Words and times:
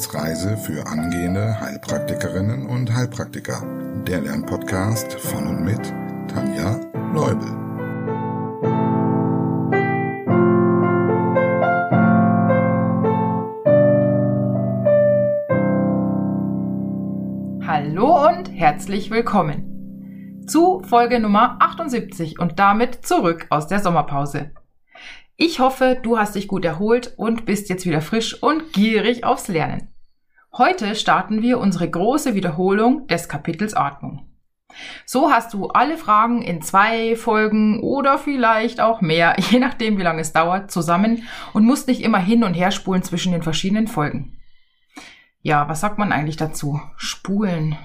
Wissensreise 0.00 0.56
für 0.56 0.86
angehende 0.86 1.60
Heilpraktikerinnen 1.60 2.64
und 2.64 2.90
Heilpraktiker. 2.90 3.62
Der 4.06 4.22
Lernpodcast 4.22 5.12
von 5.20 5.46
und 5.46 5.62
mit 5.62 5.92
Tanja 6.26 6.80
Leubel. 7.12 7.46
Hallo 17.66 18.26
und 18.26 18.46
herzlich 18.54 19.10
willkommen 19.10 20.46
zu 20.46 20.80
Folge 20.82 21.20
Nummer 21.20 21.58
78 21.60 22.38
und 22.38 22.58
damit 22.58 23.04
zurück 23.04 23.46
aus 23.50 23.66
der 23.66 23.80
Sommerpause. 23.80 24.52
Ich 25.36 25.58
hoffe, 25.58 25.98
du 26.02 26.18
hast 26.18 26.36
dich 26.36 26.48
gut 26.48 26.64
erholt 26.64 27.12
und 27.18 27.44
bist 27.44 27.68
jetzt 27.68 27.84
wieder 27.84 28.00
frisch 28.00 28.42
und 28.42 28.72
gierig 28.72 29.24
aufs 29.24 29.48
Lernen. 29.48 29.90
Heute 30.58 30.96
starten 30.96 31.42
wir 31.42 31.60
unsere 31.60 31.88
große 31.88 32.34
Wiederholung 32.34 33.06
des 33.06 33.28
Kapitels 33.28 33.72
Atmung. 33.72 34.26
So 35.06 35.30
hast 35.30 35.54
du 35.54 35.68
alle 35.68 35.96
Fragen 35.96 36.42
in 36.42 36.60
zwei 36.60 37.14
Folgen 37.14 37.80
oder 37.80 38.18
vielleicht 38.18 38.80
auch 38.80 39.00
mehr, 39.00 39.36
je 39.50 39.60
nachdem 39.60 39.96
wie 39.96 40.02
lange 40.02 40.22
es 40.22 40.32
dauert, 40.32 40.72
zusammen 40.72 41.28
und 41.52 41.64
musst 41.64 41.86
nicht 41.86 42.02
immer 42.02 42.18
hin 42.18 42.42
und 42.42 42.54
her 42.54 42.72
spulen 42.72 43.04
zwischen 43.04 43.30
den 43.30 43.44
verschiedenen 43.44 43.86
Folgen. 43.86 44.40
Ja, 45.40 45.68
was 45.68 45.80
sagt 45.80 45.98
man 45.98 46.10
eigentlich 46.10 46.36
dazu? 46.36 46.80
Spulen. 46.96 47.78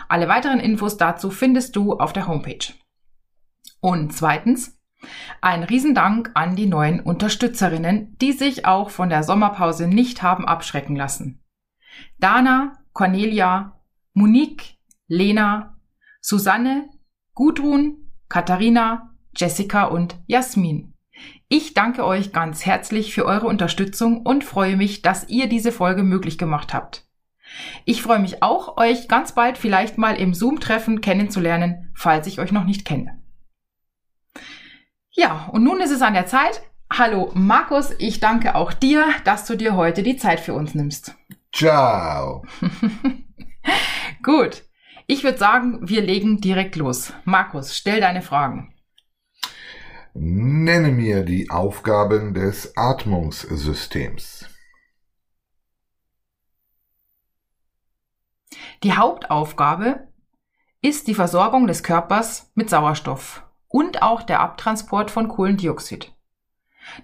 Alle 0.09 0.27
weiteren 0.27 0.59
Infos 0.59 0.97
dazu 0.97 1.29
findest 1.29 1.75
du 1.75 1.93
auf 1.93 2.13
der 2.13 2.27
Homepage. 2.27 2.73
Und 3.79 4.11
zweitens, 4.11 4.81
ein 5.39 5.63
Riesendank 5.63 6.31
an 6.33 6.55
die 6.55 6.65
neuen 6.65 6.99
Unterstützerinnen, 6.99 8.17
die 8.19 8.33
sich 8.33 8.65
auch 8.65 8.89
von 8.89 9.09
der 9.09 9.23
Sommerpause 9.23 9.87
nicht 9.87 10.23
haben 10.23 10.45
abschrecken 10.45 10.95
lassen. 10.95 11.43
Dana, 12.17 12.79
Cornelia, 12.91 13.79
Monique, 14.13 14.79
Lena, 15.07 15.77
Susanne, 16.21 16.89
Gudrun, 17.35 18.11
Katharina, 18.27 19.15
Jessica 19.35 19.85
und 19.85 20.17
Jasmin. 20.25 20.95
Ich 21.49 21.75
danke 21.75 22.03
euch 22.03 22.33
ganz 22.33 22.65
herzlich 22.65 23.13
für 23.13 23.25
eure 23.25 23.45
Unterstützung 23.45 24.25
und 24.25 24.43
freue 24.43 24.75
mich, 24.75 25.03
dass 25.03 25.29
ihr 25.29 25.47
diese 25.47 25.71
Folge 25.71 26.01
möglich 26.01 26.37
gemacht 26.39 26.73
habt. 26.73 27.08
Ich 27.85 28.01
freue 28.01 28.19
mich 28.19 28.43
auch, 28.43 28.77
euch 28.77 29.07
ganz 29.07 29.33
bald 29.33 29.57
vielleicht 29.57 29.97
mal 29.97 30.15
im 30.15 30.33
Zoom-Treffen 30.33 31.01
kennenzulernen, 31.01 31.91
falls 31.95 32.27
ich 32.27 32.39
euch 32.39 32.51
noch 32.51 32.65
nicht 32.65 32.85
kenne. 32.85 33.21
Ja, 35.11 35.49
und 35.51 35.63
nun 35.63 35.81
ist 35.81 35.91
es 35.91 36.01
an 36.01 36.13
der 36.13 36.27
Zeit. 36.27 36.61
Hallo 36.91 37.31
Markus, 37.33 37.93
ich 37.99 38.19
danke 38.19 38.55
auch 38.55 38.73
dir, 38.73 39.05
dass 39.23 39.45
du 39.45 39.55
dir 39.55 39.75
heute 39.75 40.01
die 40.01 40.17
Zeit 40.17 40.39
für 40.39 40.53
uns 40.53 40.73
nimmst. 40.73 41.15
Ciao. 41.53 42.43
Gut, 44.23 44.63
ich 45.05 45.23
würde 45.23 45.37
sagen, 45.37 45.79
wir 45.87 46.01
legen 46.01 46.41
direkt 46.41 46.75
los. 46.75 47.13
Markus, 47.25 47.75
stell 47.75 47.99
deine 47.99 48.21
Fragen. 48.21 48.73
Nenne 50.13 50.89
mir 50.89 51.23
die 51.23 51.49
Aufgaben 51.49 52.33
des 52.33 52.75
Atmungssystems. 52.75 54.48
Die 58.83 58.95
Hauptaufgabe 58.95 60.07
ist 60.81 61.07
die 61.07 61.15
Versorgung 61.15 61.67
des 61.67 61.83
Körpers 61.83 62.51
mit 62.55 62.69
Sauerstoff 62.69 63.43
und 63.67 64.01
auch 64.01 64.21
der 64.21 64.39
Abtransport 64.39 65.11
von 65.11 65.27
Kohlendioxid. 65.27 66.13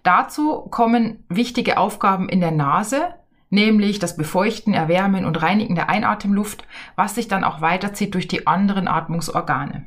Dazu 0.04 0.62
kommen 0.72 1.26
wichtige 1.30 1.78
Aufgaben 1.78 2.30
in 2.30 2.40
der 2.40 2.52
Nase, 2.52 3.16
nämlich 3.50 4.00
das 4.00 4.18
Befeuchten, 4.18 4.74
Erwärmen 4.74 5.26
und 5.26 5.42
Reinigen 5.42 5.76
der 5.76 5.90
Einatemluft, 5.90 6.66
was 6.96 7.16
sich 7.16 7.28
dann 7.28 7.44
auch 7.44 7.62
weiterzieht 7.62 8.14
durch 8.14 8.28
die 8.28 8.48
anderen 8.48 8.88
Atmungsorgane. 8.88 9.86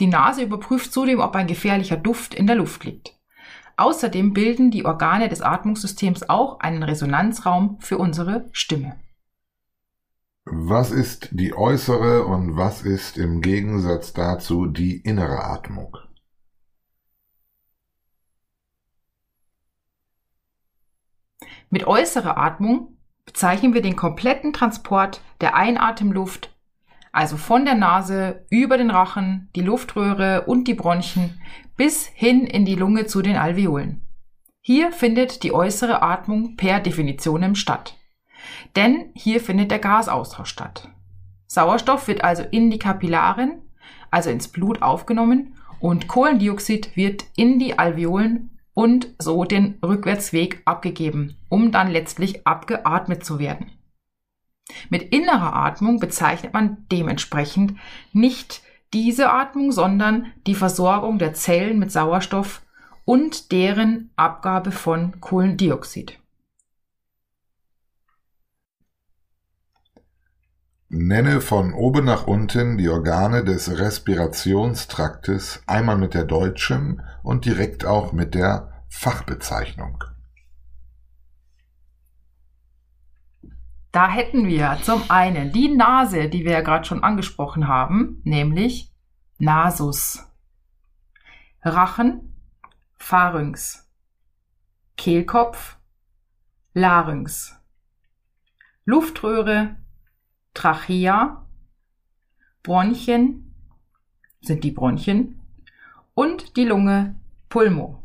Die 0.00 0.06
Nase 0.06 0.42
überprüft 0.42 0.92
zudem, 0.92 1.20
ob 1.20 1.34
ein 1.34 1.46
gefährlicher 1.46 1.96
Duft 1.96 2.34
in 2.34 2.46
der 2.46 2.56
Luft 2.56 2.84
liegt. 2.84 3.14
Außerdem 3.76 4.32
bilden 4.32 4.70
die 4.70 4.84
Organe 4.84 5.28
des 5.28 5.40
Atmungssystems 5.40 6.28
auch 6.28 6.60
einen 6.60 6.82
Resonanzraum 6.82 7.78
für 7.80 7.98
unsere 7.98 8.48
Stimme. 8.52 8.96
Was 10.50 10.90
ist 10.90 11.28
die 11.32 11.54
äußere 11.54 12.24
und 12.24 12.56
was 12.56 12.82
ist 12.82 13.18
im 13.18 13.40
Gegensatz 13.40 14.12
dazu 14.12 14.66
die 14.66 14.96
innere 14.96 15.44
Atmung? 15.44 15.96
Mit 21.70 21.86
äußerer 21.86 22.38
Atmung 22.38 22.96
bezeichnen 23.26 23.74
wir 23.74 23.82
den 23.82 23.96
kompletten 23.96 24.52
Transport 24.52 25.20
der 25.40 25.54
Einatemluft 25.54 26.58
also 27.12 27.36
von 27.36 27.64
der 27.64 27.74
Nase 27.74 28.46
über 28.48 28.78
den 28.78 28.90
Rachen, 28.90 29.50
die 29.56 29.60
Luftröhre 29.62 30.44
und 30.46 30.68
die 30.68 30.74
Bronchien 30.74 31.40
bis 31.76 32.06
hin 32.06 32.46
in 32.46 32.64
die 32.64 32.76
Lunge 32.76 33.06
zu 33.06 33.22
den 33.22 33.36
Alveolen. 33.36 34.06
Hier 34.60 34.92
findet 34.92 35.42
die 35.42 35.52
äußere 35.52 36.00
Atmung 36.02 36.56
per 36.56 36.78
Definition 36.78 37.56
statt. 37.56 37.97
Denn 38.76 39.10
hier 39.14 39.40
findet 39.40 39.70
der 39.70 39.78
Gasaustausch 39.78 40.48
statt. 40.48 40.88
Sauerstoff 41.46 42.08
wird 42.08 42.22
also 42.22 42.42
in 42.42 42.70
die 42.70 42.78
Kapillaren, 42.78 43.62
also 44.10 44.30
ins 44.30 44.48
Blut 44.48 44.82
aufgenommen 44.82 45.54
und 45.80 46.08
Kohlendioxid 46.08 46.96
wird 46.96 47.24
in 47.36 47.58
die 47.58 47.78
Alveolen 47.78 48.50
und 48.74 49.14
so 49.18 49.44
den 49.44 49.78
Rückwärtsweg 49.82 50.62
abgegeben, 50.64 51.36
um 51.48 51.72
dann 51.72 51.90
letztlich 51.90 52.46
abgeatmet 52.46 53.24
zu 53.24 53.38
werden. 53.38 53.70
Mit 54.90 55.02
innerer 55.14 55.54
Atmung 55.54 55.98
bezeichnet 55.98 56.52
man 56.52 56.86
dementsprechend 56.92 57.74
nicht 58.12 58.62
diese 58.92 59.30
Atmung, 59.30 59.72
sondern 59.72 60.26
die 60.46 60.54
Versorgung 60.54 61.18
der 61.18 61.34
Zellen 61.34 61.78
mit 61.78 61.90
Sauerstoff 61.90 62.62
und 63.04 63.52
deren 63.52 64.10
Abgabe 64.16 64.70
von 64.70 65.20
Kohlendioxid. 65.20 66.18
Nenne 70.90 71.42
von 71.42 71.74
oben 71.74 72.06
nach 72.06 72.26
unten 72.26 72.78
die 72.78 72.88
Organe 72.88 73.44
des 73.44 73.78
Respirationstraktes 73.78 75.62
einmal 75.66 75.98
mit 75.98 76.14
der 76.14 76.24
deutschen 76.24 77.02
und 77.22 77.44
direkt 77.44 77.84
auch 77.84 78.12
mit 78.12 78.34
der 78.34 78.72
Fachbezeichnung. 78.88 80.02
Da 83.92 84.08
hätten 84.08 84.46
wir 84.46 84.78
zum 84.82 85.10
einen 85.10 85.52
die 85.52 85.74
Nase, 85.74 86.30
die 86.30 86.46
wir 86.46 86.52
ja 86.52 86.60
gerade 86.62 86.86
schon 86.86 87.04
angesprochen 87.04 87.68
haben, 87.68 88.22
nämlich 88.24 88.90
Nasus. 89.38 90.24
Rachen, 91.62 92.34
Pharynx. 92.96 93.90
Kehlkopf, 94.96 95.76
Larynx. 96.72 97.60
Luftröhre, 98.84 99.76
Trachea. 100.58 101.46
Bronchien 102.64 103.54
sind 104.40 104.64
die 104.64 104.72
Bronchien 104.72 105.40
und 106.14 106.56
die 106.56 106.64
Lunge, 106.64 107.14
Pulmo. 107.48 108.02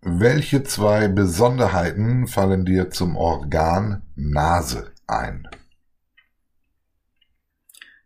Welche 0.00 0.62
zwei 0.62 1.08
Besonderheiten 1.08 2.26
fallen 2.26 2.64
dir 2.64 2.88
zum 2.90 3.16
Organ 3.16 4.00
Nase 4.16 4.92
ein? 5.06 5.46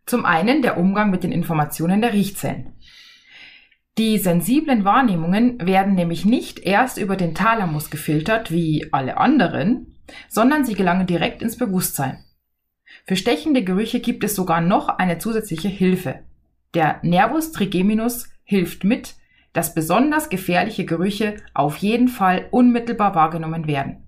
Zum 0.05 0.25
einen 0.25 0.61
der 0.61 0.77
Umgang 0.77 1.09
mit 1.09 1.23
den 1.23 1.31
Informationen 1.31 2.01
der 2.01 2.11
Riechzellen. 2.11 2.73
Die 3.97 4.17
sensiblen 4.17 4.83
Wahrnehmungen 4.83 5.65
werden 5.65 5.95
nämlich 5.95 6.25
nicht 6.25 6.59
erst 6.59 6.97
über 6.97 7.15
den 7.15 7.33
Thalamus 7.33 7.89
gefiltert 7.89 8.51
wie 8.51 8.89
alle 8.91 9.15
anderen, 9.15 9.92
sondern 10.29 10.65
sie 10.65 10.75
gelangen 10.75 11.07
direkt 11.07 11.41
ins 11.41 11.57
Bewusstsein. 11.57 12.23
Für 13.05 13.15
stechende 13.15 13.63
Gerüche 13.63 13.99
gibt 13.99 14.23
es 14.23 14.35
sogar 14.35 14.61
noch 14.61 14.87
eine 14.87 15.17
zusätzliche 15.17 15.67
Hilfe. 15.67 16.19
Der 16.73 16.99
Nervus 17.03 17.51
trigeminus 17.51 18.29
hilft 18.43 18.83
mit, 18.83 19.15
dass 19.51 19.75
besonders 19.75 20.29
gefährliche 20.29 20.85
Gerüche 20.85 21.35
auf 21.53 21.77
jeden 21.77 22.07
Fall 22.07 22.47
unmittelbar 22.51 23.15
wahrgenommen 23.15 23.67
werden. 23.67 24.03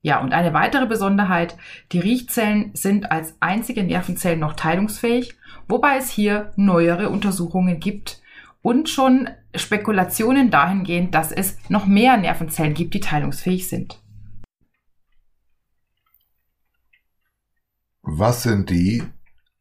Ja, 0.00 0.20
und 0.20 0.32
eine 0.32 0.54
weitere 0.54 0.86
Besonderheit, 0.86 1.56
die 1.90 1.98
Riechzellen 1.98 2.70
sind 2.74 3.10
als 3.10 3.34
einzige 3.40 3.82
Nervenzellen 3.82 4.38
noch 4.38 4.54
teilungsfähig, 4.54 5.36
wobei 5.66 5.96
es 5.96 6.10
hier 6.10 6.52
neuere 6.56 7.08
Untersuchungen 7.08 7.80
gibt 7.80 8.22
und 8.62 8.88
schon 8.88 9.28
Spekulationen 9.54 10.50
dahingehend, 10.50 11.14
dass 11.14 11.32
es 11.32 11.58
noch 11.68 11.86
mehr 11.86 12.16
Nervenzellen 12.16 12.74
gibt, 12.74 12.94
die 12.94 13.00
teilungsfähig 13.00 13.68
sind. 13.68 13.98
Was 18.10 18.42
sind 18.42 18.70
die 18.70 19.02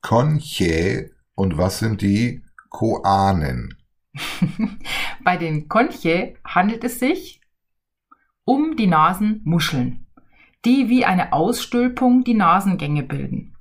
Conchae 0.01 1.11
und 1.35 1.57
was 1.57 1.79
sind 1.79 2.01
die 2.01 2.41
Koanen? 2.69 3.77
Bei 5.23 5.38
den 5.38 5.67
Conchae 5.67 6.35
handelt 6.45 6.83
es 6.83 6.99
sich 6.99 7.41
um 8.45 8.75
die 8.77 8.88
Nasenmuscheln 8.88 10.07
die 10.67 10.89
wie 10.89 11.05
eine 11.05 11.31
Ausstülpung 11.31 12.25
die 12.25 12.33
Nasengänge 12.33 13.03
bilden. 13.03 13.55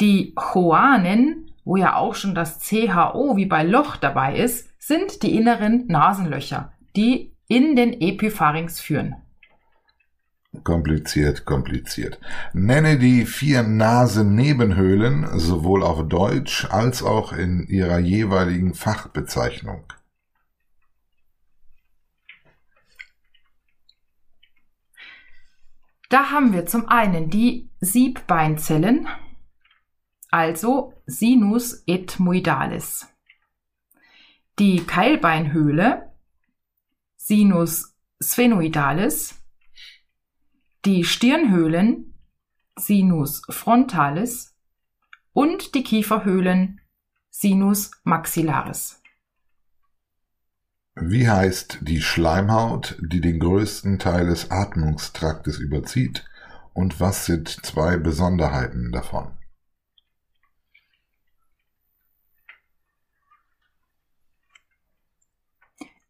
Die 0.00 0.34
Choanen, 0.34 1.50
wo 1.64 1.76
ja 1.76 1.96
auch 1.96 2.14
schon 2.14 2.34
das 2.34 2.60
CHO 2.60 3.36
wie 3.36 3.46
bei 3.46 3.64
Loch 3.64 3.96
dabei 3.96 4.36
ist, 4.36 4.68
sind 4.78 5.22
die 5.22 5.34
inneren 5.34 5.86
Nasenlöcher, 5.86 6.72
die 6.94 7.32
in 7.48 7.74
den 7.74 7.98
Epipharynx 8.00 8.80
führen. 8.80 9.16
Kompliziert, 10.64 11.44
kompliziert. 11.44 12.18
Nenne 12.52 12.98
die 12.98 13.24
vier 13.24 13.62
Nasennebenhöhlen 13.62 15.38
sowohl 15.38 15.82
auf 15.84 16.08
Deutsch 16.08 16.66
als 16.70 17.04
auch 17.04 17.32
in 17.32 17.66
ihrer 17.68 18.00
jeweiligen 18.00 18.74
Fachbezeichnung. 18.74 19.84
Da 26.08 26.30
haben 26.30 26.52
wir 26.52 26.66
zum 26.66 26.88
einen 26.88 27.30
die 27.30 27.70
Siebbeinzellen, 27.80 29.06
also 30.32 30.94
Sinus 31.06 31.84
etmoidalis. 31.86 33.06
Die 34.58 34.84
Keilbeinhöhle, 34.84 36.12
Sinus 37.16 37.94
sphenoidalis. 38.20 39.39
Die 40.86 41.04
Stirnhöhlen, 41.04 42.14
Sinus 42.74 43.42
frontalis. 43.50 44.56
Und 45.32 45.74
die 45.74 45.84
Kieferhöhlen, 45.84 46.80
Sinus 47.28 47.90
maxillaris. 48.02 49.02
Wie 50.94 51.28
heißt 51.28 51.78
die 51.82 52.00
Schleimhaut, 52.00 52.96
die 53.00 53.20
den 53.20 53.38
größten 53.38 53.98
Teil 53.98 54.26
des 54.26 54.50
Atmungstraktes 54.50 55.58
überzieht, 55.58 56.24
und 56.72 56.98
was 56.98 57.26
sind 57.26 57.48
zwei 57.48 57.96
Besonderheiten 57.98 58.90
davon? 58.90 59.36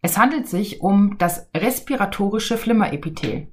Es 0.01 0.17
handelt 0.17 0.49
sich 0.49 0.81
um 0.81 1.19
das 1.19 1.51
respiratorische 1.55 2.57
Flimmerepithel. 2.57 3.49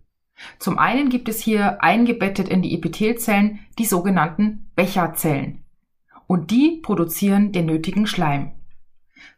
Zum 0.59 0.77
einen 0.77 1.09
gibt 1.09 1.29
es 1.29 1.39
hier 1.39 1.83
eingebettet 1.83 2.47
in 2.47 2.61
die 2.61 2.73
Epithelzellen 2.75 3.59
die 3.77 3.85
sogenannten 3.85 4.69
Becherzellen. 4.75 5.63
Und 6.27 6.51
die 6.51 6.79
produzieren 6.81 7.51
den 7.51 7.65
nötigen 7.65 8.07
Schleim. 8.07 8.51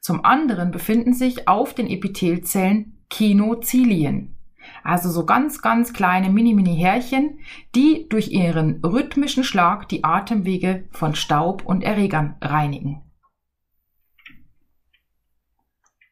Zum 0.01 0.25
anderen 0.25 0.72
befinden 0.72 1.13
sich 1.13 1.48
auf 1.48 1.74
den 1.74 1.88
Epithelzellen 1.88 2.98
Kinozilien, 3.10 4.36
also 4.84 5.10
so 5.10 5.25
ganz, 5.25 5.62
ganz 5.62 5.94
kleine 5.94 6.30
Mini-Mini-Härchen, 6.30 7.40
die 7.75 8.07
durch 8.10 8.30
ihren 8.30 8.84
rhythmischen 8.84 9.44
Schlag 9.44 9.88
die 9.90 10.04
Atemwege 10.04 10.88
von 10.92 11.16
Staub 11.16 11.66
und 11.66 11.84
Erregern 11.84 12.36
reinigen. 12.42 13.01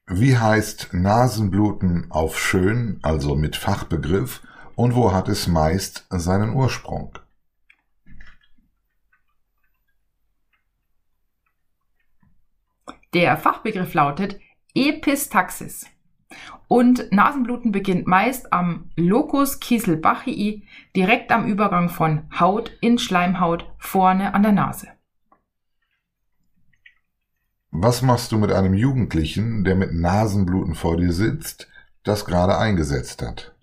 Wie 0.10 0.38
heißt 0.38 0.94
Nasenbluten 0.94 2.08
auf 2.10 2.40
schön, 2.40 3.00
also 3.04 3.36
mit 3.36 3.58
Fachbegriff, 3.58 4.42
und 4.78 4.96
wo 4.96 5.12
hat 5.12 5.28
es 5.28 5.48
meist 5.48 6.06
seinen 6.10 6.54
Ursprung? 6.54 7.18
Der 13.14 13.38
Fachbegriff 13.38 13.96
lautet 13.96 14.40
Epistaxis. 14.76 15.88
Und 16.68 17.12
Nasenbluten 17.12 17.72
beginnt 17.72 18.06
meist 18.06 18.54
am 18.54 18.92
Locus 18.96 19.60
Kieselbachii, 19.60 20.68
direkt 20.96 21.32
am 21.32 21.48
Übergang 21.48 21.90
von 21.90 22.30
Haut 22.40 22.72
in 22.80 23.00
Schleimhaut 23.00 23.66
vorne 23.80 24.36
an 24.36 24.44
der 24.44 24.52
Nase. 24.52 24.90
Was 27.72 28.04
machst 28.04 28.32
du 28.32 28.38
mit 28.38 28.52
einem 28.52 28.76
Jugendlichen, 28.76 29.64
der 29.64 29.76
mit 29.76 29.94
Nasenbluten 29.94 30.76
vor 30.76 30.98
dir 30.98 31.14
sitzt, 31.14 31.68
das 32.04 32.26
gerade 32.26 32.58
eingesetzt 32.60 33.24
hat? 33.24 33.57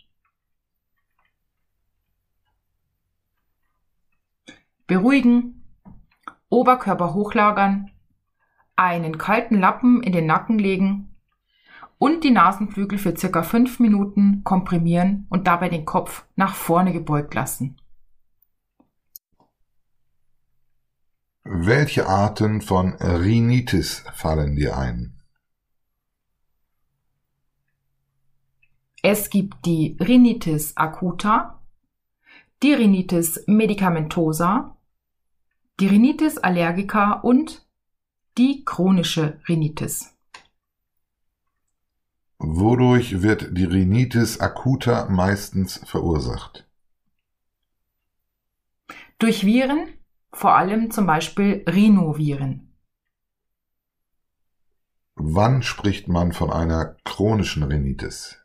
Beruhigen, 4.87 5.65
Oberkörper 6.51 7.15
hochlagern, 7.15 7.91
einen 8.77 9.19
kalten 9.19 9.59
Lappen 9.59 10.03
in 10.03 10.13
den 10.13 10.27
Nacken 10.27 10.59
legen 10.59 11.17
und 11.99 12.23
die 12.23 12.31
Nasenflügel 12.31 12.99
für 12.99 13.17
circa 13.17 13.43
fünf 13.43 13.81
Minuten 13.81 14.45
komprimieren 14.45 15.27
und 15.31 15.47
dabei 15.47 15.69
den 15.69 15.85
Kopf 15.85 16.27
nach 16.37 16.55
vorne 16.55 16.93
gebeugt 16.93 17.35
lassen. 17.35 17.77
Welche 21.45 22.07
Arten 22.07 22.61
von 22.61 22.95
Rhinitis 22.95 24.05
fallen 24.15 24.57
dir 24.57 24.77
ein? 24.77 25.21
Es 29.03 29.29
gibt 29.29 29.67
die 29.67 29.99
Rhinitis 30.01 30.76
acuta, 30.76 31.61
die 32.62 32.73
Rhinitis 32.73 33.45
medicamentosa, 33.47 34.74
die 35.81 35.88
Rhinitis 35.88 36.38
allergica 36.38 37.12
und 37.12 37.66
die 38.38 38.64
chronische 38.64 39.40
Rhinitis. 39.49 40.14
Wodurch 42.38 43.23
wird 43.23 43.57
die 43.57 43.64
Rhinitis 43.64 44.38
acuta 44.40 45.09
meistens 45.09 45.81
verursacht? 45.87 46.69
Durch 49.19 49.45
Viren, 49.45 49.88
vor 50.33 50.54
allem 50.54 50.90
zum 50.90 51.07
Beispiel 51.07 51.64
Rhinoviren. 51.69 52.75
Wann 55.14 55.62
spricht 55.62 56.09
man 56.09 56.33
von 56.33 56.52
einer 56.52 56.97
chronischen 57.04 57.62
Rhinitis? 57.62 58.38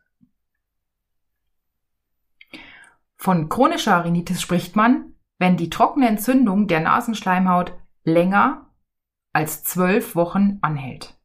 Von 3.17 3.50
chronischer 3.50 4.05
Rhinitis 4.05 4.41
spricht 4.41 4.75
man, 4.75 5.13
wenn 5.39 5.58
die 5.58 5.69
trockene 5.69 6.08
Entzündung 6.08 6.67
der 6.67 6.81
Nasenschleimhaut 6.81 7.74
länger 8.03 8.69
als 9.34 9.63
zwölf 9.63 10.15
Wochen 10.15 10.60
anhält. 10.62 11.17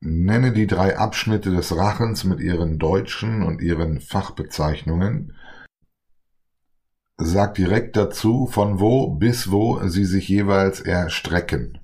Nenne 0.00 0.52
die 0.52 0.68
drei 0.68 0.96
Abschnitte 0.96 1.50
des 1.50 1.76
Rachens 1.76 2.22
mit 2.24 2.40
ihren 2.40 2.78
deutschen 2.78 3.42
und 3.42 3.60
ihren 3.60 4.00
Fachbezeichnungen. 4.00 5.36
Sag 7.16 7.54
direkt 7.54 7.96
dazu, 7.96 8.46
von 8.46 8.78
wo 8.78 9.08
bis 9.08 9.50
wo 9.50 9.80
sie 9.88 10.04
sich 10.04 10.28
jeweils 10.28 10.80
erstrecken. 10.80 11.80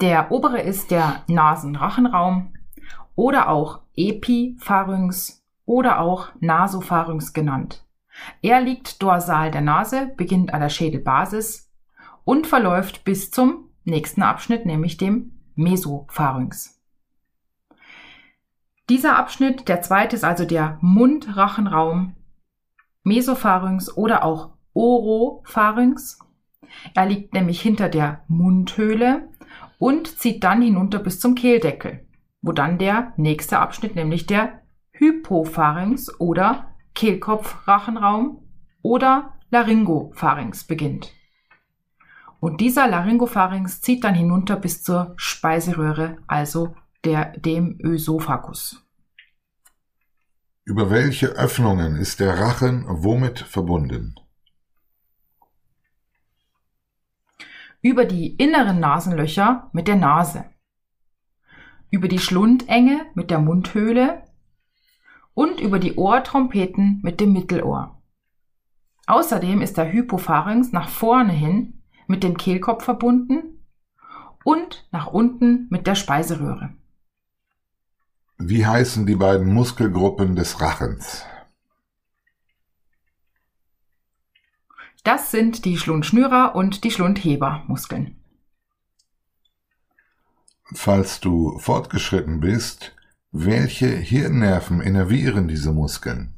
Der 0.00 0.32
obere 0.32 0.60
ist 0.60 0.90
der 0.90 1.24
Nasenrachenraum 1.28 2.54
oder 3.18 3.48
auch 3.48 3.80
Epipharynx 3.96 5.44
oder 5.64 5.98
auch 5.98 6.28
Nasopharynx 6.38 7.32
genannt. 7.32 7.84
Er 8.42 8.60
liegt 8.60 9.02
dorsal 9.02 9.50
der 9.50 9.60
Nase, 9.60 10.12
beginnt 10.16 10.54
an 10.54 10.60
der 10.60 10.68
Schädelbasis 10.68 11.68
und 12.22 12.46
verläuft 12.46 13.02
bis 13.02 13.32
zum 13.32 13.70
nächsten 13.82 14.22
Abschnitt, 14.22 14.66
nämlich 14.66 14.98
dem 14.98 15.32
Mesopharynx. 15.56 16.80
Dieser 18.88 19.18
Abschnitt, 19.18 19.66
der 19.66 19.82
zweite, 19.82 20.14
ist 20.14 20.24
also 20.24 20.44
der 20.44 20.78
Mundrachenraum, 20.80 22.14
Mesopharynx 23.02 23.96
oder 23.96 24.22
auch 24.22 24.50
Oropharynx. 24.74 26.20
Er 26.94 27.06
liegt 27.06 27.34
nämlich 27.34 27.60
hinter 27.60 27.88
der 27.88 28.22
Mundhöhle 28.28 29.28
und 29.80 30.06
zieht 30.20 30.44
dann 30.44 30.62
hinunter 30.62 31.00
bis 31.00 31.18
zum 31.18 31.34
Kehldeckel, 31.34 32.06
wo 32.42 32.52
dann 32.52 32.78
der 32.78 33.12
nächste 33.16 33.58
Abschnitt, 33.58 33.94
nämlich 33.94 34.26
der 34.26 34.62
Hypopharynx 34.92 36.20
oder 36.20 36.74
Kehlkopf-Rachenraum 36.94 38.42
oder 38.82 39.34
Laryngopharynx 39.50 40.64
beginnt. 40.64 41.12
Und 42.40 42.60
dieser 42.60 42.86
Laryngopharynx 42.86 43.80
zieht 43.80 44.04
dann 44.04 44.14
hinunter 44.14 44.56
bis 44.56 44.82
zur 44.82 45.14
Speiseröhre, 45.16 46.18
also 46.26 46.76
der, 47.04 47.36
dem 47.38 47.78
Ösophagus. 47.82 48.84
Über 50.64 50.90
welche 50.90 51.28
Öffnungen 51.28 51.96
ist 51.96 52.20
der 52.20 52.38
Rachen 52.38 52.84
womit 52.88 53.38
verbunden? 53.38 54.14
Über 57.80 58.04
die 58.04 58.36
inneren 58.36 58.80
Nasenlöcher 58.80 59.70
mit 59.72 59.88
der 59.88 59.96
Nase. 59.96 60.44
Über 61.90 62.08
die 62.08 62.18
Schlundenge 62.18 63.06
mit 63.14 63.30
der 63.30 63.38
Mundhöhle 63.38 64.22
und 65.34 65.60
über 65.60 65.78
die 65.78 65.94
Ohrtrompeten 65.94 67.00
mit 67.02 67.20
dem 67.20 67.32
Mittelohr. 67.32 68.00
Außerdem 69.06 69.62
ist 69.62 69.78
der 69.78 69.90
Hypopharynx 69.90 70.72
nach 70.72 70.88
vorne 70.88 71.32
hin 71.32 71.82
mit 72.06 72.22
dem 72.22 72.36
Kehlkopf 72.36 72.84
verbunden 72.84 73.64
und 74.44 74.86
nach 74.90 75.06
unten 75.06 75.66
mit 75.70 75.86
der 75.86 75.94
Speiseröhre. 75.94 76.74
Wie 78.38 78.66
heißen 78.66 79.06
die 79.06 79.16
beiden 79.16 79.52
Muskelgruppen 79.52 80.36
des 80.36 80.60
Rachens? 80.60 81.24
Das 85.04 85.30
sind 85.30 85.64
die 85.64 85.78
Schlundschnürer 85.78 86.54
und 86.54 86.84
die 86.84 86.90
Schlundhebermuskeln. 86.90 88.17
Falls 90.74 91.20
du 91.20 91.58
fortgeschritten 91.58 92.40
bist, 92.40 92.94
welche 93.32 93.88
Hirnnerven 93.88 94.80
innervieren 94.80 95.48
diese 95.48 95.72
Muskeln? 95.72 96.34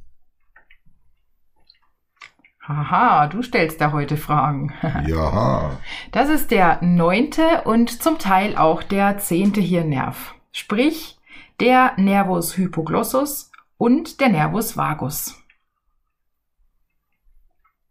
Haha, 2.62 3.26
du 3.26 3.42
stellst 3.42 3.80
da 3.80 3.90
heute 3.90 4.16
Fragen. 4.16 4.72
Ja. 5.06 5.78
Das 6.12 6.28
ist 6.28 6.52
der 6.52 6.80
neunte 6.82 7.62
und 7.64 8.02
zum 8.02 8.18
Teil 8.18 8.56
auch 8.56 8.84
der 8.84 9.18
zehnte 9.18 9.60
Hirnnerv. 9.60 10.34
Sprich, 10.52 11.18
der 11.58 11.94
Nervus 11.96 12.56
hypoglossus 12.56 13.50
und 13.76 14.20
der 14.20 14.28
Nervus 14.28 14.76
vagus. 14.76 15.36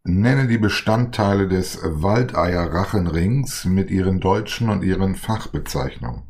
Nenne 0.04 0.48
die 0.48 0.58
Bestandteile 0.58 1.50
des 1.50 1.80
Waldeierrachenrings 1.84 3.66
mit 3.66 3.92
ihren 3.92 4.22
deutschen 4.22 4.70
und 4.70 4.84
ihren 4.84 5.16
Fachbezeichnungen. 5.16 6.29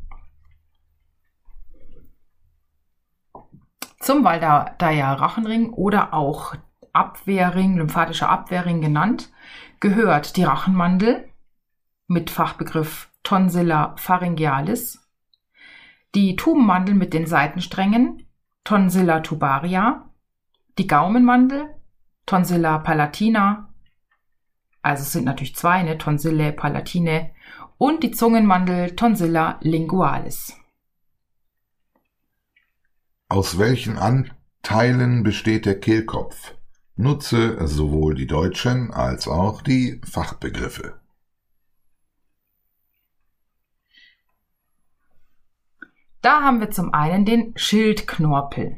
Zum 3.99 4.23
Waldeyer-Rachenring 4.23 5.73
oder 5.73 6.13
auch 6.13 6.55
Abwehrring, 6.93 7.77
lymphatischer 7.77 8.29
Abwehrring 8.29 8.81
genannt, 8.81 9.31
gehört 9.79 10.37
die 10.37 10.43
Rachenmandel 10.43 11.29
mit 12.07 12.29
Fachbegriff 12.29 13.11
Tonsilla 13.23 13.95
pharyngealis, 13.97 15.07
die 16.15 16.35
Tubenmandel 16.35 16.95
mit 16.95 17.13
den 17.13 17.27
Seitensträngen 17.27 18.25
Tonsilla 18.63 19.19
tubaria, 19.19 20.09
die 20.77 20.87
Gaumenmandel 20.87 21.75
Tonsilla 22.25 22.79
palatina, 22.79 23.69
also 24.81 25.03
es 25.03 25.11
sind 25.11 25.25
natürlich 25.25 25.55
zwei, 25.55 25.83
ne, 25.83 25.97
Tonsille 25.97 26.53
palatine 26.53 27.31
und 27.77 28.03
die 28.03 28.11
Zungenmandel 28.11 28.95
Tonsilla 28.95 29.59
lingualis. 29.61 30.55
Aus 33.31 33.59
welchen 33.59 33.99
Anteilen 33.99 35.21
besteht 35.21 35.67
der 35.67 35.79
Kehlkopf? 35.79 36.55
Nutze 36.95 37.67
sowohl 37.67 38.15
die 38.15 38.25
deutschen 38.25 38.91
als 38.91 39.27
auch 39.27 39.61
die 39.61 40.01
Fachbegriffe. 40.03 40.99
Da 46.21 46.41
haben 46.41 46.59
wir 46.59 46.71
zum 46.71 46.91
einen 46.91 47.23
den 47.23 47.53
Schildknorpel. 47.55 48.77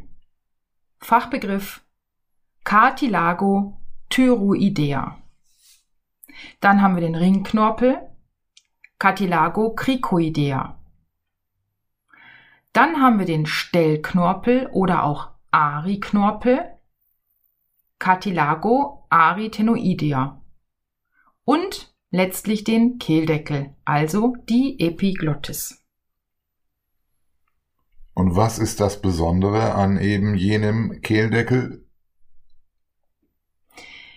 Fachbegriff 0.99 1.85
Cartilago 2.65 3.79
thyroidea. 4.09 5.17
Dann 6.59 6.81
haben 6.81 6.95
wir 6.95 7.01
den 7.01 7.15
Ringknorpel 7.15 8.01
Cartilago 8.99 9.73
cricoidea. 9.73 10.80
Dann 12.73 13.01
haben 13.01 13.19
wir 13.19 13.25
den 13.25 13.45
Stellknorpel 13.45 14.67
oder 14.71 15.03
auch 15.03 15.31
Ariknorpel 15.51 16.71
Cartilago 18.01 19.05
aritenoidea. 19.09 20.41
Und 21.43 21.93
letztlich 22.09 22.63
den 22.63 22.97
Kehldeckel, 22.97 23.75
also 23.85 24.35
die 24.49 24.79
Epiglottis. 24.79 25.83
Und 28.15 28.35
was 28.35 28.57
ist 28.57 28.79
das 28.79 29.01
Besondere 29.01 29.75
an 29.75 29.99
eben 29.99 30.35
jenem 30.35 31.01
Kehldeckel? 31.01 31.87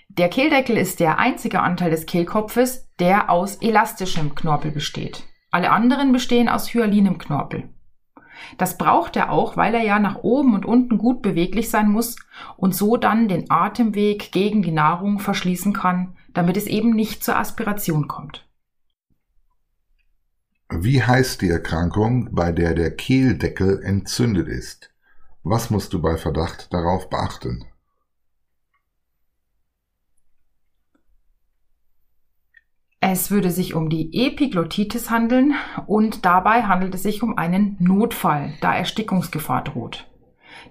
Der 0.09 0.29
Kehldeckel 0.29 0.79
ist 0.79 1.01
der 1.01 1.19
einzige 1.19 1.61
Anteil 1.61 1.91
des 1.91 2.07
Kehlkopfes, 2.07 2.89
der 2.99 3.29
aus 3.29 3.57
elastischem 3.57 4.35
Knorpel 4.35 4.71
besteht. 4.71 5.25
Alle 5.51 5.71
anderen 5.71 6.13
bestehen 6.13 6.49
aus 6.49 6.73
hyalinem 6.73 7.19
Knorpel. 7.19 7.69
Das 8.59 8.79
braucht 8.79 9.17
er 9.17 9.31
auch, 9.31 9.57
weil 9.57 9.75
er 9.75 9.83
ja 9.83 9.99
nach 9.99 10.23
oben 10.23 10.55
und 10.55 10.65
unten 10.65 10.99
gut 10.99 11.23
beweglich 11.23 11.71
sein 11.71 11.91
muss 11.91 12.17
und 12.57 12.75
so 12.75 12.97
dann 12.97 13.29
den 13.29 13.51
Atemweg 13.51 14.33
gegen 14.33 14.63
die 14.63 14.73
Nahrung 14.73 15.19
verschließen 15.19 15.73
kann, 15.73 16.17
damit 16.33 16.57
es 16.57 16.67
eben 16.67 16.91
nicht 16.91 17.25
zur 17.25 17.37
Aspiration 17.37 18.09
kommt. 18.09 18.47
Wie 20.71 21.03
heißt 21.03 21.43
die 21.43 21.51
Erkrankung, 21.51 22.35
bei 22.35 22.51
der 22.51 22.75
der 22.75 22.91
Kehldeckel 22.91 23.83
entzündet 23.83 24.49
ist? 24.49 24.91
Was 25.43 25.71
musst 25.71 25.93
du 25.93 26.01
bei 26.01 26.17
Verdacht 26.17 26.73
darauf 26.73 27.11
beachten? 27.11 27.65
Es 33.15 33.31
würde 33.31 33.53
sich 33.53 33.77
um 33.77 33.91
die 33.91 34.27
Epiglottitis 34.27 35.09
handeln 35.09 35.55
und 35.87 36.25
dabei 36.25 36.65
handelt 36.65 36.97
es 36.97 37.05
sich 37.05 37.23
um 37.23 37.39
einen 37.39 37.77
Notfall, 37.79 38.55
da 38.61 38.75
Erstickungsgefahr 38.75 39.63
droht. 39.63 40.11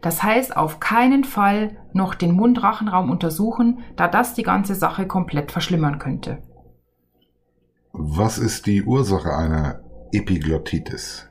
Das 0.01 0.23
heißt, 0.23 0.57
auf 0.57 0.81
keinen 0.81 1.23
Fall 1.23 1.77
noch 1.93 2.15
den 2.15 2.33
Mundrachenraum 2.33 3.09
untersuchen, 3.09 3.79
da 3.95 4.09
das 4.09 4.33
die 4.33 4.43
ganze 4.43 4.75
Sache 4.75 5.07
komplett 5.07 5.53
verschlimmern 5.53 5.99
könnte. 5.99 6.43
Was 7.93 8.37
ist 8.37 8.65
die 8.65 8.83
Ursache 8.83 9.33
einer 9.33 9.79
Epiglottitis? 10.11 11.29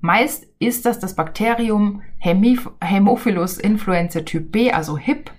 Meist 0.00 0.46
ist 0.60 0.86
das 0.86 1.00
das 1.00 1.16
Bakterium 1.16 2.02
Hämophilus 2.20 3.58
influenzae 3.58 4.24
Typ 4.24 4.52
B, 4.52 4.70
also 4.70 4.96
HIP. 4.96 5.32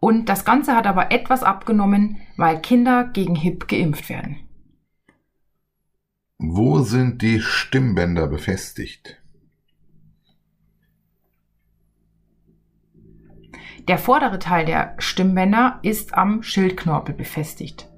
Und 0.00 0.28
das 0.28 0.44
Ganze 0.44 0.76
hat 0.76 0.86
aber 0.86 1.10
etwas 1.10 1.42
abgenommen, 1.42 2.18
weil 2.36 2.60
Kinder 2.60 3.04
gegen 3.04 3.34
HIP 3.34 3.68
geimpft 3.68 4.08
werden. 4.08 4.36
Wo 6.38 6.80
sind 6.80 7.22
die 7.22 7.40
Stimmbänder 7.40 8.26
befestigt? 8.26 9.22
Der 13.88 13.98
vordere 13.98 14.38
Teil 14.38 14.66
der 14.66 14.94
Stimmbänder 14.98 15.78
ist 15.82 16.14
am 16.14 16.42
Schildknorpel 16.42 17.14
befestigt 17.14 17.88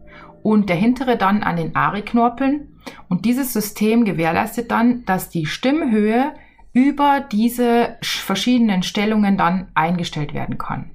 und 0.42 0.68
der 0.68 0.76
hintere 0.76 1.16
dann 1.16 1.42
an 1.42 1.56
den 1.56 1.74
Ariknorpeln. 1.74 2.78
Und 3.08 3.24
dieses 3.24 3.52
System 3.52 4.04
gewährleistet 4.04 4.70
dann, 4.70 5.04
dass 5.04 5.30
die 5.30 5.46
Stimmhöhe 5.46 6.34
über 6.72 7.20
diese 7.20 7.96
verschiedenen 8.02 8.82
Stellungen 8.82 9.36
dann 9.36 9.68
eingestellt 9.74 10.32
werden 10.32 10.58
kann. 10.58 10.90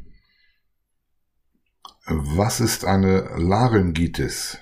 Was 2.05 2.59
ist 2.59 2.83
eine 2.83 3.29
Laryngitis? 3.37 4.59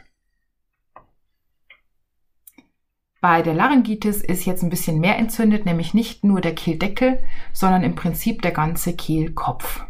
Bei 3.19 3.41
der 3.41 3.55
Laryngitis 3.55 4.21
ist 4.21 4.45
jetzt 4.45 4.61
ein 4.61 4.69
bisschen 4.69 4.99
mehr 4.99 5.17
entzündet, 5.17 5.65
nämlich 5.65 5.95
nicht 5.95 6.23
nur 6.23 6.41
der 6.41 6.53
Kehldeckel, 6.53 7.23
sondern 7.51 7.83
im 7.83 7.95
Prinzip 7.95 8.43
der 8.43 8.51
ganze 8.51 8.95
Kehlkopf. 8.95 9.85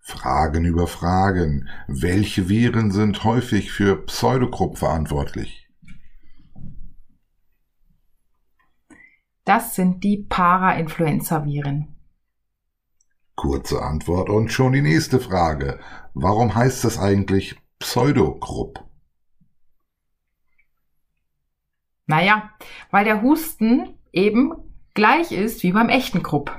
Fragen 0.00 0.64
über 0.64 0.86
Fragen. 0.86 1.68
Welche 1.88 2.48
Viren 2.48 2.90
sind 2.90 3.24
häufig 3.24 3.72
für 3.72 4.06
Pseudogrupp 4.06 4.78
verantwortlich? 4.78 5.68
Das 9.44 9.74
sind 9.74 10.04
die 10.04 10.24
Para-Influenza-Viren. 10.28 11.95
Kurze 13.36 13.82
Antwort 13.82 14.30
und 14.30 14.50
schon 14.50 14.72
die 14.72 14.82
nächste 14.82 15.20
Frage. 15.20 15.78
Warum 16.14 16.54
heißt 16.54 16.82
das 16.84 16.98
eigentlich 16.98 17.56
Pseudogrupp? 17.78 18.82
Naja, 22.06 22.50
weil 22.90 23.04
der 23.04 23.20
Husten 23.22 23.98
eben 24.12 24.54
gleich 24.94 25.32
ist 25.32 25.62
wie 25.62 25.72
beim 25.72 25.90
echten 25.90 26.22
Krupp. 26.22 26.50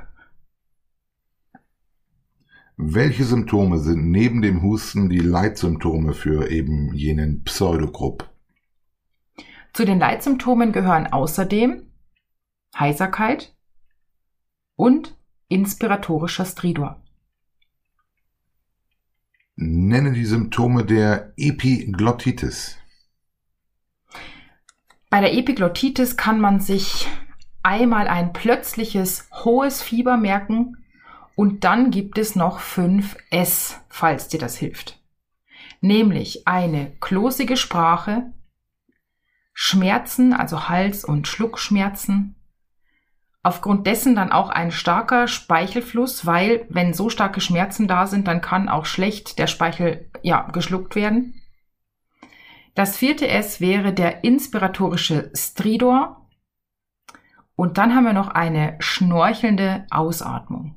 Welche 2.75 3.24
Symptome 3.24 3.79
sind 3.79 4.12
neben 4.12 4.43
dem 4.43 4.62
Husten 4.62 5.10
die 5.10 5.17
Leitsymptome 5.17 6.13
für 6.13 6.51
eben 6.51 6.93
jenen 6.93 7.43
Pseudogrupp? 7.43 8.29
Zu 9.74 9.84
den 9.84 9.98
Leitsymptomen 9.98 10.72
gehören 10.72 11.07
außerdem 11.07 11.91
Heiserkeit 12.77 13.55
und 14.75 15.17
inspiratorischer 15.50 16.46
Stridor. 16.46 17.01
Nenne 19.56 20.13
die 20.13 20.25
Symptome 20.25 20.86
der 20.86 21.34
Epiglottitis. 21.38 22.77
Bei 25.10 25.22
der 25.22 25.34
Epiglottitis 25.34 26.18
kann 26.18 26.39
man 26.39 26.60
sich 26.60 27.08
einmal 27.63 28.08
ein 28.08 28.34
plötzliches 28.34 29.30
hohes 29.32 29.82
Fieber 29.82 30.18
merken 30.18 30.86
und 31.36 31.63
dann 31.63 31.92
gibt 31.92 32.18
es 32.18 32.36
noch 32.36 32.60
5S, 32.60 33.75
falls 33.89 34.27
dir 34.27 34.39
das 34.39 34.58
hilft. 34.58 35.00
Nämlich 35.82 36.48
eine 36.48 36.92
klosige 37.00 37.58
Sprache, 37.58 38.34
Schmerzen, 39.54 40.34
also 40.34 40.70
Hals- 40.70 41.06
und 41.06 41.27
Schluckschmerzen, 41.27 42.36
aufgrund 43.44 43.88
dessen 43.88 44.15
dann 44.15 44.32
auch 44.32 44.50
ein 44.50 44.72
starker 44.72 45.27
Speichelfluss, 45.27 46.25
weil 46.25 46.65
wenn 46.70 46.94
so 46.94 47.10
starke 47.10 47.41
Schmerzen 47.41 47.88
da 47.88 48.08
sind, 48.08 48.27
dann 48.27 48.41
kann 48.41 48.70
auch 48.70 48.86
schlecht 48.86 49.39
der 49.39 49.48
Speichel 49.48 50.10
ja 50.22 50.41
geschluckt 50.51 50.96
werden. 50.96 51.41
Das 52.75 52.96
vierte 52.96 53.27
S 53.27 53.60
wäre 53.60 53.91
der 53.91 54.24
inspiratorische 54.24 55.32
Stridor. 55.34 56.29
Und 57.56 57.79
dann 57.79 57.96
haben 57.96 58.03
wir 58.03 58.13
noch 58.13 58.27
eine 58.27 58.75
schnorchelnde 58.79 59.88
Ausatmung. 59.89 60.75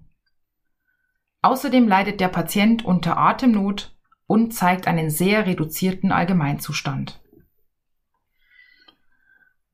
Außerdem 1.42 1.86
leidet 1.86 2.20
der 2.20 2.28
Patient 2.28 2.84
unter 2.84 3.18
Atemnot 3.18 3.94
und 4.26 4.54
zeigt 4.54 4.86
einen 4.86 5.10
sehr 5.10 5.44
reduzierten 5.44 6.12
Allgemeinzustand. 6.12 7.19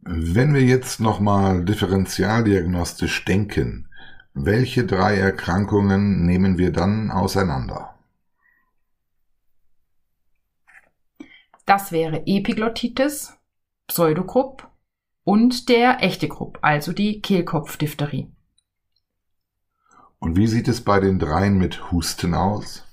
Wenn 0.09 0.55
wir 0.55 0.63
jetzt 0.63 1.01
nochmal 1.01 1.65
differentialdiagnostisch 1.65 3.25
denken, 3.25 3.89
welche 4.35 4.87
drei 4.87 5.17
Erkrankungen 5.17 6.25
nehmen 6.25 6.59
wir 6.59 6.71
dann 6.71 7.11
auseinander? 7.11 7.99
Das 11.65 11.91
wäre 11.91 12.23
Epiglottitis, 12.25 13.37
Pseudokrupp 13.89 14.71
und 15.25 15.69
der 15.69 16.01
echte 16.05 16.29
Krupp, 16.29 16.61
also 16.63 16.93
die 16.93 17.21
Kehlkopfdiphtherie. 17.21 18.31
Und 20.21 20.37
wie 20.37 20.47
sieht 20.47 20.69
es 20.69 20.85
bei 20.85 21.01
den 21.01 21.19
dreien 21.19 21.59
mit 21.59 21.91
Husten 21.91 22.35
aus? 22.35 22.85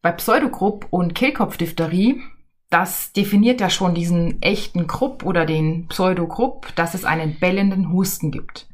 Bei 0.00 0.12
Pseudogrupp 0.12 0.86
und 0.88 1.14
Kehlkopfdiphtherie, 1.14 2.22
das 2.70 3.12
definiert 3.12 3.60
ja 3.60 3.70
schon 3.70 3.94
diesen 3.94 4.42
echten 4.42 4.86
Krupp 4.86 5.24
oder 5.24 5.46
den 5.46 5.88
Pseudogrupp, 5.88 6.74
dass 6.74 6.94
es 6.94 7.04
einen 7.04 7.38
bellenden 7.38 7.92
Husten 7.92 8.30
gibt. 8.30 8.66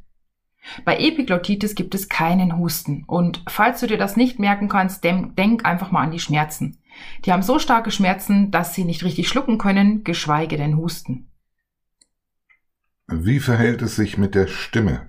Bei 0.85 0.99
Epiglottitis 0.99 1.75
gibt 1.75 1.95
es 1.95 2.09
keinen 2.09 2.59
Husten. 2.59 3.05
Und 3.07 3.43
falls 3.49 3.81
du 3.81 3.87
dir 3.87 3.99
das 3.99 4.17
nicht 4.17 4.39
merken 4.39 4.69
kannst, 4.69 5.05
denk 5.05 5.65
einfach 5.65 5.91
mal 5.91 6.03
an 6.03 6.11
die 6.11 6.19
Schmerzen. 6.19 6.79
Die 7.25 7.33
haben 7.33 7.43
so 7.43 7.59
starke 7.59 7.91
Schmerzen, 7.91 8.51
dass 8.51 8.75
sie 8.75 8.85
nicht 8.85 9.05
richtig 9.05 9.29
schlucken 9.29 9.59
können, 9.59 10.05
geschweige 10.05 10.57
denn 10.57 10.77
husten. 10.77 11.29
Wie 13.07 13.40
verhält 13.40 13.83
es 13.83 13.97
sich 13.97 14.16
mit 14.16 14.35
der 14.35 14.47
Stimme? 14.47 15.09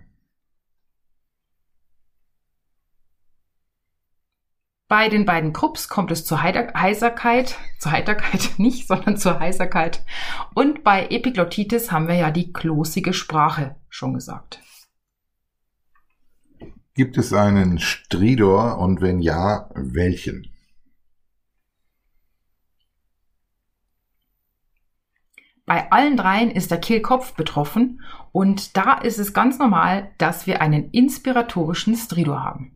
Bei 4.87 5.09
den 5.09 5.25
beiden 5.25 5.51
Krupps 5.51 5.89
kommt 5.89 6.11
es 6.11 6.25
zur 6.25 6.43
Heiserkeit, 6.43 7.57
zur 7.79 7.91
Heiterkeit 7.91 8.51
nicht, 8.57 8.87
sondern 8.87 9.17
zur 9.17 9.39
Heiserkeit. 9.39 10.05
Und 10.53 10.83
bei 10.83 11.07
Epiglottitis 11.07 11.91
haben 11.91 12.07
wir 12.07 12.15
ja 12.15 12.29
die 12.29 12.53
klosige 12.53 13.13
Sprache 13.13 13.75
schon 13.89 14.13
gesagt. 14.13 14.61
Gibt 16.93 17.17
es 17.17 17.33
einen 17.33 17.79
Stridor 17.79 18.77
und 18.77 19.01
wenn 19.01 19.19
ja, 19.19 19.69
welchen? 19.73 20.49
Bei 25.65 25.91
allen 25.91 26.15
dreien 26.15 26.51
ist 26.51 26.69
der 26.69 26.77
Kehlkopf 26.77 27.33
betroffen 27.33 28.01
und 28.31 28.77
da 28.77 28.99
ist 28.99 29.17
es 29.17 29.33
ganz 29.33 29.57
normal, 29.57 30.11
dass 30.19 30.45
wir 30.45 30.61
einen 30.61 30.91
inspiratorischen 30.91 31.95
Stridor 31.95 32.43
haben. 32.43 32.74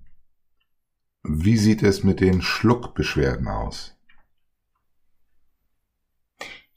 Wie 1.23 1.57
sieht 1.57 1.83
es 1.83 2.03
mit 2.03 2.21
den 2.21 2.41
Schluckbeschwerden 2.41 3.47
aus? 3.47 3.95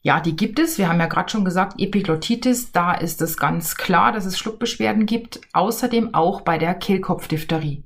Ja, 0.05 0.21
die 0.21 0.35
gibt 0.35 0.59
es. 0.59 0.79
Wir 0.79 0.89
haben 0.89 0.99
ja 0.99 1.07
gerade 1.07 1.31
schon 1.31 1.45
gesagt, 1.45 1.81
Epiglottitis, 1.81 2.73
da 2.73 2.93
ist 2.93 3.23
es 3.23 3.37
ganz 3.37 3.77
klar, 3.77 4.11
dass 4.11 4.25
es 4.25 4.37
Schluckbeschwerden 4.37 5.07
gibt. 5.07 5.41
Außerdem 5.53 6.13
auch 6.13 6.41
bei 6.41 6.59
der 6.59 6.75
Kehlkopfdiphtherie. 6.75 7.85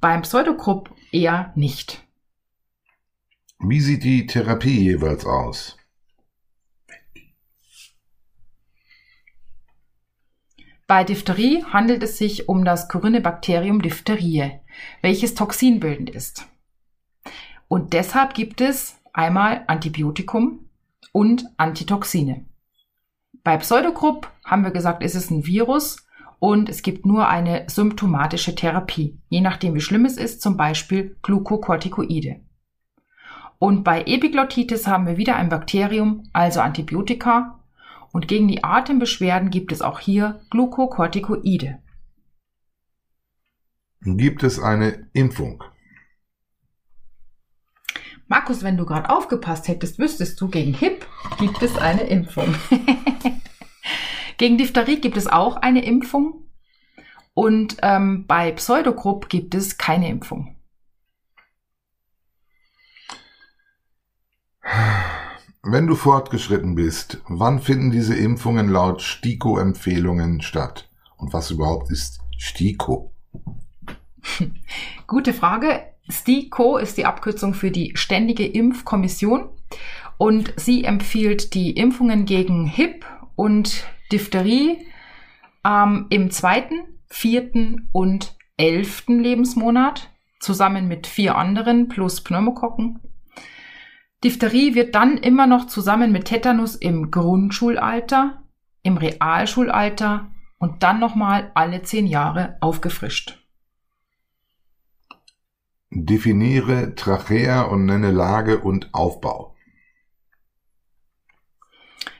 Beim 0.00 0.22
Pseudokrupp 0.22 0.94
eher 1.10 1.52
nicht. 1.56 2.04
Wie 3.58 3.80
sieht 3.80 4.04
die 4.04 4.26
Therapie 4.26 4.80
jeweils 4.80 5.24
aus? 5.24 5.76
Bei 10.86 11.02
Diphtherie 11.02 11.64
handelt 11.64 12.04
es 12.04 12.16
sich 12.16 12.48
um 12.48 12.64
das 12.64 12.88
Corynebacterium 12.88 13.82
diphtheriae, 13.82 14.60
welches 15.02 15.34
toxinbildend 15.34 16.10
ist. 16.10 16.46
Und 17.68 17.92
deshalb 17.92 18.34
gibt 18.34 18.60
es 18.60 19.00
einmal 19.12 19.64
Antibiotikum 19.66 20.68
und 21.12 21.46
Antitoxine. 21.56 22.44
Bei 23.42 23.56
Pseudogrupp 23.56 24.30
haben 24.44 24.64
wir 24.64 24.70
gesagt, 24.70 25.02
ist 25.02 25.14
es 25.14 25.30
ein 25.30 25.46
Virus 25.46 26.06
und 26.38 26.68
es 26.68 26.82
gibt 26.82 27.06
nur 27.06 27.28
eine 27.28 27.64
symptomatische 27.68 28.54
Therapie, 28.54 29.18
je 29.28 29.40
nachdem 29.40 29.74
wie 29.74 29.80
schlimm 29.80 30.04
es 30.04 30.16
ist, 30.16 30.42
zum 30.42 30.56
Beispiel 30.56 31.16
Glukokortikoide. 31.22 32.40
Und 33.58 33.84
bei 33.84 34.02
Epiglottitis 34.02 34.86
haben 34.86 35.06
wir 35.06 35.16
wieder 35.16 35.36
ein 35.36 35.48
Bakterium, 35.48 36.24
also 36.32 36.60
Antibiotika 36.60 37.60
und 38.12 38.28
gegen 38.28 38.48
die 38.48 38.64
Atembeschwerden 38.64 39.50
gibt 39.50 39.72
es 39.72 39.82
auch 39.82 40.00
hier 40.00 40.40
Glukokortikoide. 40.50 41.78
Gibt 44.02 44.42
es 44.42 44.58
eine 44.58 45.08
Impfung? 45.12 45.64
Markus, 48.28 48.62
wenn 48.62 48.76
du 48.76 48.84
gerade 48.84 49.10
aufgepasst 49.10 49.68
hättest, 49.68 49.98
wüsstest 49.98 50.40
du, 50.40 50.48
gegen 50.48 50.74
HIP 50.74 51.06
gibt 51.38 51.62
es 51.62 51.76
eine 51.76 52.02
Impfung. 52.02 52.54
gegen 54.38 54.58
Diphtherie 54.58 55.00
gibt 55.00 55.16
es 55.16 55.28
auch 55.28 55.56
eine 55.56 55.84
Impfung. 55.84 56.46
Und 57.34 57.76
ähm, 57.82 58.26
bei 58.26 58.50
Pseudogrupp 58.52 59.28
gibt 59.28 59.54
es 59.54 59.78
keine 59.78 60.08
Impfung. 60.08 60.56
Wenn 65.62 65.86
du 65.86 65.94
fortgeschritten 65.94 66.74
bist, 66.74 67.22
wann 67.28 67.60
finden 67.60 67.90
diese 67.90 68.16
Impfungen 68.16 68.68
laut 68.68 69.02
STIKO-Empfehlungen 69.02 70.40
statt? 70.40 70.88
Und 71.16 71.32
was 71.32 71.50
überhaupt 71.50 71.90
ist 71.90 72.20
STIKO? 72.38 73.15
Gute 75.06 75.32
Frage. 75.32 75.82
STIKO 76.08 76.78
ist 76.78 76.98
die 76.98 77.04
Abkürzung 77.04 77.54
für 77.54 77.70
die 77.70 77.92
Ständige 77.96 78.46
Impfkommission 78.46 79.48
und 80.18 80.54
sie 80.56 80.84
empfiehlt 80.84 81.54
die 81.54 81.72
Impfungen 81.72 82.26
gegen 82.26 82.66
HIP 82.66 83.04
und 83.34 83.84
Diphtherie 84.12 84.86
ähm, 85.64 86.06
im 86.10 86.30
zweiten, 86.30 87.00
vierten 87.08 87.88
und 87.90 88.36
elften 88.56 89.18
Lebensmonat 89.18 90.10
zusammen 90.38 90.86
mit 90.86 91.08
vier 91.08 91.36
anderen 91.36 91.88
plus 91.88 92.22
Pneumokokken 92.22 93.00
Diphtherie 94.24 94.74
wird 94.74 94.94
dann 94.94 95.18
immer 95.18 95.46
noch 95.46 95.66
zusammen 95.66 96.10
mit 96.10 96.24
Tetanus 96.24 96.74
im 96.74 97.10
Grundschulalter, 97.10 98.42
im 98.82 98.96
Realschulalter 98.96 100.30
und 100.58 100.82
dann 100.82 100.98
nochmal 100.98 101.50
alle 101.54 101.82
zehn 101.82 102.06
Jahre 102.06 102.56
aufgefrischt. 102.60 103.45
Definiere 106.04 106.94
Trachea 106.94 107.62
und 107.62 107.86
nenne 107.86 108.10
Lage 108.10 108.58
und 108.58 108.92
Aufbau. 108.92 109.54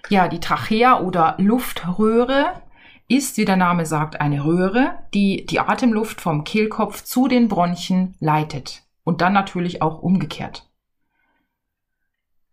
Ja, 0.08 0.28
die 0.28 0.40
Trachea 0.40 1.00
oder 1.00 1.34
Luftröhre 1.38 2.62
ist, 3.08 3.36
wie 3.36 3.44
der 3.44 3.56
Name 3.56 3.84
sagt, 3.84 4.20
eine 4.20 4.44
Röhre, 4.44 4.98
die 5.12 5.44
die 5.46 5.60
Atemluft 5.60 6.20
vom 6.20 6.44
Kehlkopf 6.44 7.02
zu 7.02 7.28
den 7.28 7.48
Bronchien 7.48 8.14
leitet 8.18 8.82
und 9.04 9.20
dann 9.20 9.32
natürlich 9.32 9.82
auch 9.82 10.00
umgekehrt. 10.00 10.68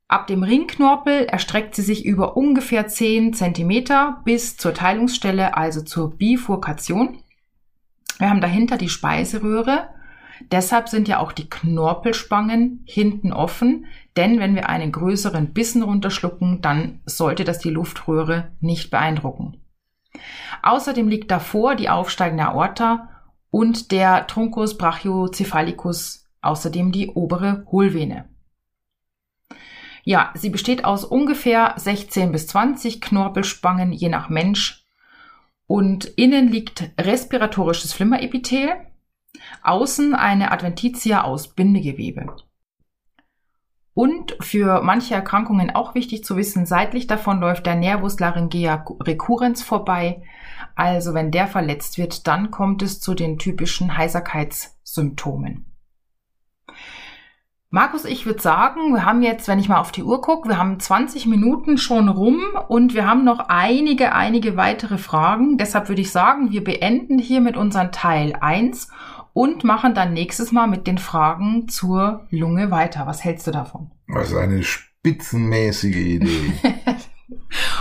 Ab 0.07 0.27
dem 0.27 0.43
Ringknorpel 0.43 1.25
erstreckt 1.25 1.73
sie 1.73 1.81
sich 1.81 2.05
über 2.05 2.37
ungefähr 2.37 2.87
10 2.87 3.33
cm 3.33 3.85
bis 4.25 4.57
zur 4.57 4.73
Teilungsstelle, 4.73 5.55
also 5.55 5.81
zur 5.81 6.17
Bifurkation. 6.17 7.17
Wir 8.19 8.29
haben 8.29 8.41
dahinter 8.41 8.77
die 8.77 8.89
Speiseröhre. 8.89 9.89
Deshalb 10.51 10.89
sind 10.89 11.07
ja 11.07 11.19
auch 11.19 11.31
die 11.31 11.49
Knorpelspangen 11.49 12.83
hinten 12.85 13.33
offen, 13.33 13.85
denn 14.17 14.39
wenn 14.39 14.55
wir 14.55 14.69
einen 14.69 14.91
größeren 14.91 15.53
Bissen 15.53 15.83
runterschlucken, 15.83 16.61
dann 16.61 17.01
sollte 17.05 17.43
das 17.43 17.59
die 17.59 17.69
Luftröhre 17.69 18.51
nicht 18.59 18.89
beeindrucken. 18.89 19.61
Außerdem 20.61 21.07
liegt 21.07 21.31
davor 21.31 21.75
die 21.75 21.89
aufsteigende 21.89 22.45
Aorta 22.45 23.09
und 23.49 23.91
der 23.91 24.27
Truncus 24.27 24.77
brachiocephalicus, 24.77 26.27
außerdem 26.41 26.91
die 26.91 27.09
obere 27.09 27.65
Hohlvene. 27.71 28.29
Ja, 30.03 30.31
sie 30.35 30.49
besteht 30.49 30.83
aus 30.83 31.05
ungefähr 31.05 31.73
16 31.77 32.31
bis 32.31 32.47
20 32.47 32.99
Knorpelspangen 32.99 33.93
je 33.93 34.09
nach 34.09 34.29
Mensch. 34.29 34.85
Und 35.65 36.05
innen 36.05 36.49
liegt 36.49 36.91
respiratorisches 36.99 37.93
Flimmerepithel, 37.93 38.75
außen 39.61 40.15
eine 40.15 40.51
Adventitia 40.51 41.23
aus 41.23 41.49
Bindegewebe. 41.49 42.35
Und 43.95 44.35
für 44.39 44.81
manche 44.81 45.13
Erkrankungen 45.13 45.69
auch 45.75 45.93
wichtig 45.93 46.23
zu 46.23 46.35
wissen, 46.35 46.65
seitlich 46.65 47.05
davon 47.05 47.39
läuft 47.39 47.67
der 47.67 47.75
Nervus 47.75 48.19
laryngea 48.19 48.85
recurrens 49.01 49.61
vorbei. 49.61 50.23
Also 50.75 51.13
wenn 51.13 51.29
der 51.29 51.47
verletzt 51.47 51.99
wird, 51.99 52.27
dann 52.27 52.49
kommt 52.49 52.81
es 52.81 52.99
zu 52.99 53.13
den 53.13 53.37
typischen 53.37 53.95
Heiserkeitssymptomen. 53.95 55.65
Markus, 57.69 58.05
ich 58.05 58.27
würde 58.27 58.39
sagen, 58.39 58.93
wir 58.93 59.03
haben 59.03 59.23
jetzt, 59.23 59.47
wenn 59.47 59.57
ich 59.57 59.67
mal 59.67 59.79
auf 59.79 59.91
die 59.91 60.03
Uhr 60.03 60.21
gucke, 60.21 60.47
wir 60.47 60.59
haben 60.59 60.79
20 60.79 61.25
Minuten 61.25 61.79
schon 61.79 62.07
rum 62.07 62.39
und 62.67 62.93
wir 62.93 63.07
haben 63.07 63.23
noch 63.23 63.49
einige, 63.49 64.13
einige 64.13 64.57
weitere 64.57 64.99
Fragen. 64.99 65.57
Deshalb 65.57 65.89
würde 65.89 66.01
ich 66.01 66.11
sagen, 66.11 66.51
wir 66.51 66.63
beenden 66.63 67.17
hier 67.17 67.41
mit 67.41 67.57
unserem 67.57 67.91
Teil 67.91 68.35
1 68.39 68.89
und 69.33 69.63
machen 69.63 69.93
dann 69.93 70.13
nächstes 70.13 70.51
Mal 70.51 70.67
mit 70.67 70.87
den 70.87 70.97
Fragen 70.97 71.67
zur 71.67 72.27
Lunge 72.29 72.71
weiter. 72.71 73.05
Was 73.05 73.23
hältst 73.23 73.47
du 73.47 73.51
davon? 73.51 73.91
Das 74.07 74.31
ist 74.31 74.37
eine 74.37 74.63
spitzenmäßige 74.63 75.95
Idee. 75.95 76.53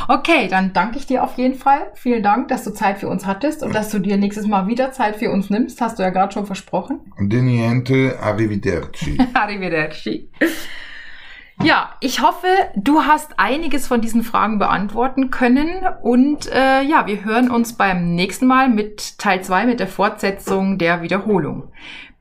Okay, 0.08 0.48
dann 0.48 0.72
danke 0.72 0.98
ich 0.98 1.06
dir 1.06 1.22
auf 1.22 1.38
jeden 1.38 1.54
Fall. 1.54 1.92
Vielen 1.94 2.22
Dank, 2.22 2.48
dass 2.48 2.64
du 2.64 2.70
Zeit 2.70 2.98
für 2.98 3.08
uns 3.08 3.26
hattest 3.26 3.62
und 3.62 3.74
dass 3.74 3.90
du 3.90 3.98
dir 3.98 4.16
nächstes 4.16 4.46
Mal 4.46 4.66
wieder 4.66 4.92
Zeit 4.92 5.16
für 5.16 5.30
uns 5.30 5.50
nimmst. 5.50 5.80
Hast 5.80 5.98
du 5.98 6.02
ja 6.02 6.10
gerade 6.10 6.32
schon 6.32 6.46
versprochen. 6.46 7.00
De 7.18 7.40
niente, 7.40 8.18
arrivederci. 8.20 9.18
Arrivederci. 9.34 10.30
Ja, 11.62 11.90
ich 12.00 12.20
hoffe, 12.20 12.48
du 12.74 13.02
hast 13.02 13.38
einiges 13.38 13.86
von 13.86 14.00
diesen 14.00 14.24
Fragen 14.24 14.58
beantworten 14.58 15.30
können 15.30 15.86
und 16.02 16.50
äh, 16.50 16.82
ja, 16.82 17.06
wir 17.06 17.24
hören 17.24 17.52
uns 17.52 17.74
beim 17.74 18.16
nächsten 18.16 18.46
Mal 18.46 18.68
mit 18.68 19.16
Teil 19.18 19.44
2 19.44 19.66
mit 19.66 19.78
der 19.78 19.86
Fortsetzung 19.86 20.76
der 20.76 21.02
Wiederholung. 21.02 21.70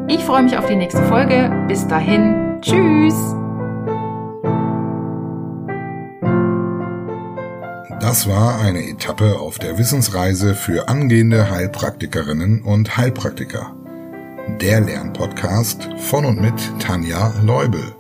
Ich 0.09 0.25
freue 0.25 0.43
mich 0.43 0.57
auf 0.57 0.67
die 0.67 0.77
nächste 0.77 1.03
Folge. 1.05 1.51
Bis 1.69 1.87
dahin. 1.87 2.59
Tschüss. 2.61 3.15
Das 8.01 8.29
war 8.29 8.61
eine 8.61 8.89
Etappe 8.89 9.39
auf 9.39 9.59
der 9.59 9.77
Wissensreise 9.79 10.55
für 10.55 10.89
angehende 10.89 11.51
Heilpraktikerinnen 11.51 12.63
und 12.63 12.97
Heilpraktiker 12.97 13.75
der 14.61 14.81
Lernpodcast 14.81 15.89
von 15.99 16.25
und 16.25 16.41
mit 16.41 16.55
Tanja 16.81 17.33
Leubel. 17.43 17.95